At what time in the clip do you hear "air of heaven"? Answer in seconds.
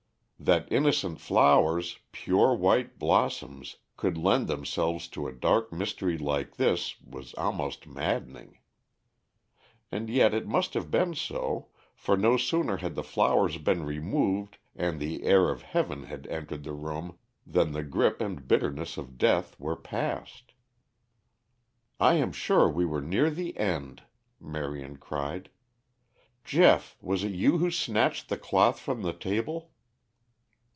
15.25-16.05